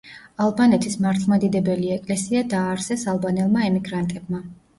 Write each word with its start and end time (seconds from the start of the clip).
ალბანეთის 0.43 0.95
მართლმადიდებელი 1.03 1.91
ეკლესია 1.97 2.41
დააარსეს 2.55 3.05
ალბანელმა 3.15 3.69
ემიგრანტებმა. 3.71 4.43